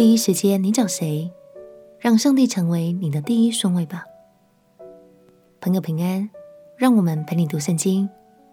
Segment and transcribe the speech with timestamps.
[0.00, 1.30] 第一时间你找谁？
[1.98, 4.02] 让上帝成为你的第一顺位吧。
[5.60, 6.30] 朋友平安，
[6.78, 8.08] 让我们陪你读圣经，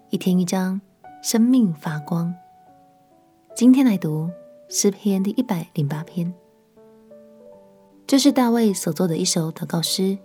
[0.09, 0.81] 一天一章，
[1.23, 2.35] 生命发光。
[3.55, 4.29] 今天来读
[4.67, 6.33] 诗篇第一百零八篇，
[8.05, 10.17] 这是大卫所作的一首祷告诗。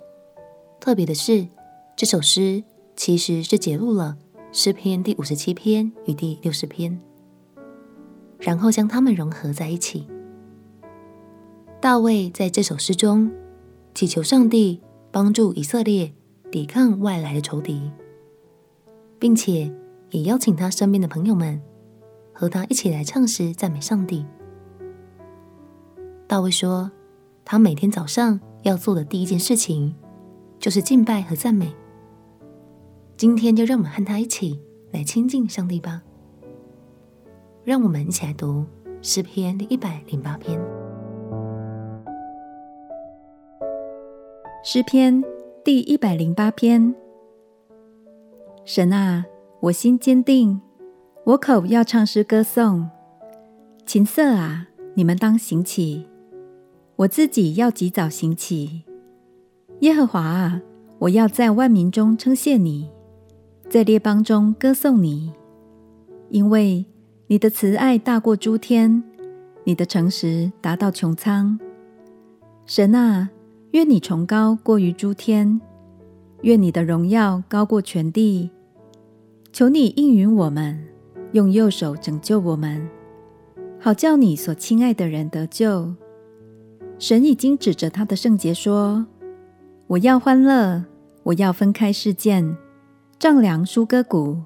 [0.80, 1.46] 特别的是，
[1.94, 2.64] 这首诗
[2.96, 4.16] 其实是节录了
[4.50, 7.00] 诗篇第五十七篇与第六十篇，
[8.40, 10.08] 然后将它们融合在一起。
[11.82, 13.28] 大卫在这首诗中
[13.92, 16.12] 祈求上帝帮助以色列
[16.48, 17.90] 抵抗外来的仇敌，
[19.18, 19.68] 并且
[20.12, 21.60] 也邀请他身边的朋友们
[22.32, 24.24] 和他一起来唱诗赞美上帝。
[26.28, 26.88] 大卫说，
[27.44, 29.92] 他每天早上要做的第一件事情
[30.60, 31.74] 就是敬拜和赞美。
[33.16, 34.60] 今天就让我们和他一起
[34.92, 36.00] 来亲近上帝吧。
[37.64, 38.64] 让我们一起来读
[39.02, 40.60] 诗篇第一百零八篇。
[44.64, 45.24] 诗篇
[45.64, 46.94] 第一百零八篇。
[48.64, 49.24] 神啊，
[49.58, 50.60] 我心坚定，
[51.24, 52.88] 我口要唱诗歌颂。
[53.84, 56.06] 琴瑟啊，你们当行起，
[56.94, 58.84] 我自己要及早行起。
[59.80, 60.62] 耶和华啊，
[61.00, 62.88] 我要在万民中称谢你，
[63.68, 65.32] 在列邦中歌颂你，
[66.28, 66.86] 因为
[67.26, 69.02] 你的慈爱大过诸天，
[69.64, 71.58] 你的诚实达到穹苍。
[72.64, 73.28] 神啊。
[73.72, 75.58] 愿你崇高过于诸天，
[76.42, 78.50] 愿你的荣耀高过全地。
[79.50, 80.78] 求你应允我们，
[81.32, 82.86] 用右手拯救我们，
[83.80, 85.94] 好叫你所亲爱的人得救。
[86.98, 89.06] 神已经指着他的圣洁说
[89.88, 90.84] ：“我要欢乐，
[91.22, 92.54] 我要分开事件，
[93.18, 94.36] 丈量疏割谷。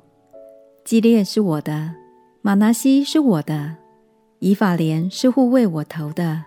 [0.85, 1.97] 基列是我的，
[2.43, 3.75] 玛拿西是我的，
[4.39, 6.45] 以法莲是护卫我头的，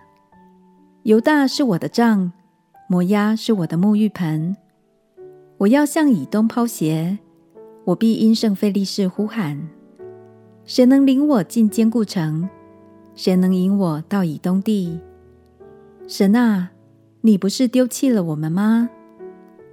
[1.02, 2.32] 犹大是我的杖。”
[2.90, 4.56] 摩押是我的沐浴盆，
[5.58, 7.20] 我要向以东抛鞋，
[7.84, 9.68] 我必因圣费利士呼喊。
[10.64, 12.48] 谁能领我进坚固城？
[13.14, 14.98] 谁能引我到以东地？
[16.08, 16.72] 神啊，
[17.20, 18.90] 你不是丢弃了我们吗？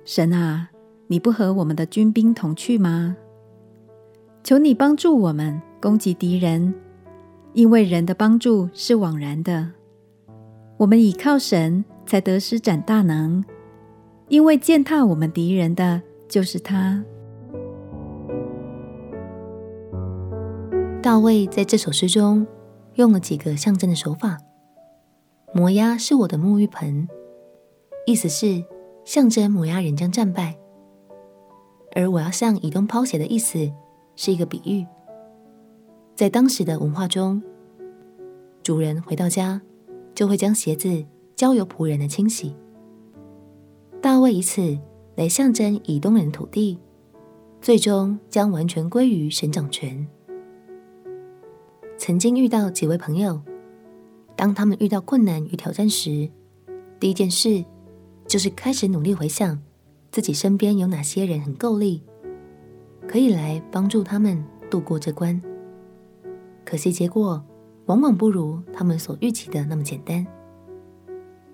[0.06, 0.70] 神啊，
[1.08, 3.18] 你不和我们的军兵同去吗？
[4.44, 6.72] 求你帮助我们攻击敌人，
[7.54, 9.72] 因为人的帮助是枉然的。
[10.78, 11.84] 我们倚靠神。
[12.08, 13.44] 才得施展大能，
[14.30, 17.04] 因为践踏我们敌人的就是他。
[21.04, 22.48] 大卫在这首诗中
[22.96, 24.38] 用了几个象征的手法。
[25.54, 27.08] 摩押是我的沐浴盆，
[28.06, 28.64] 意思是
[29.06, 30.54] 象征摩押人将战败；
[31.96, 33.72] 而我要向以东抛鞋的意思
[34.16, 34.86] 是一个比喻，
[36.16, 37.42] 在当时的文化中，
[38.64, 39.62] 主人回到家
[40.16, 41.06] 就会将鞋子。
[41.38, 42.54] 交由仆人的清洗。
[44.02, 44.78] 大卫以此
[45.16, 46.80] 来象征以东人土地，
[47.62, 50.06] 最终将完全归于神掌权。
[51.96, 53.40] 曾经遇到几位朋友，
[54.36, 56.28] 当他们遇到困难与挑战时，
[57.00, 57.64] 第一件事
[58.28, 59.60] 就是开始努力回想
[60.12, 62.02] 自己身边有哪些人很够力，
[63.08, 65.40] 可以来帮助他们度过这关。
[66.66, 67.44] 可惜结果
[67.86, 70.26] 往往不如他们所预期的那么简单。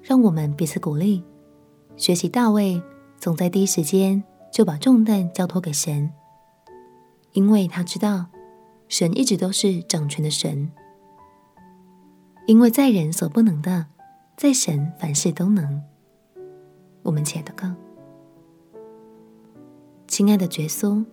[0.03, 1.23] 让我们彼此鼓励，
[1.95, 2.83] 学习大卫
[3.17, 4.21] 总在第一时间
[4.51, 6.11] 就把重担交托给神，
[7.31, 8.25] 因为他知道
[8.89, 10.69] 神一直都是掌权的神。
[12.45, 13.85] 因为在人所不能的，
[14.35, 15.81] 在神凡事都能。
[17.03, 17.73] 我们亲爱的哥，
[20.05, 21.05] 亲爱的耶稣，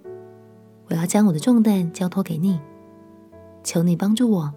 [0.88, 2.60] 我要将我的重担交托给你，
[3.62, 4.52] 求你帮助我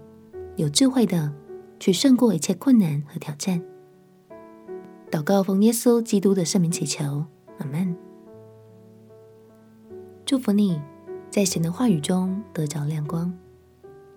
[0.56, 1.32] 有智慧的
[1.80, 3.64] 去胜过一切困难和挑战。
[5.14, 7.24] 祷告奉耶稣基督的圣名祈求，
[7.60, 7.96] 阿门。
[10.26, 10.82] 祝福你
[11.30, 13.32] 在神的话语中得着亮光，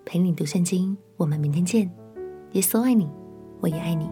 [0.06, 0.96] 陪你读圣经。
[1.18, 1.90] 我们明天见。
[2.52, 3.10] 耶稣爱你，
[3.60, 4.08] 我也爱你。